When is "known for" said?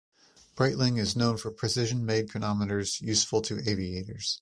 1.15-1.51